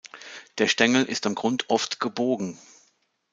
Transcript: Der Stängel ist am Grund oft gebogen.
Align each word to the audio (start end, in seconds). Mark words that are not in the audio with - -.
Der 0.57 0.67
Stängel 0.67 1.05
ist 1.05 1.27
am 1.27 1.35
Grund 1.35 1.69
oft 1.69 1.99
gebogen. 1.99 2.57